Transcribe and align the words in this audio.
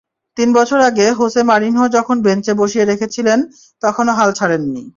তিন 0.37 0.49
বছর 0.53 0.79
আগে 0.79 1.05
হোসে 1.11 1.41
মরিনহো 1.43 1.85
যখন 1.97 2.17
বেঞ্চে 2.21 2.53
বসিয়ে 2.53 2.85
রেখেছিলেন, 2.85 3.39
তখনো 3.83 4.11
হাল 4.13 4.29
ছাড়েননি। 4.33 4.83